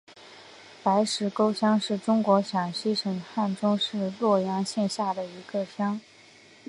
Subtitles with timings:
[0.81, 6.01] 白石沟乡是中国陕西省汉中市略阳县下辖的一个乡。